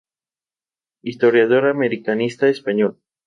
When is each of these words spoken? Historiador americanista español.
Historiador 1.03 1.67
americanista 1.69 2.49
español. 2.49 2.97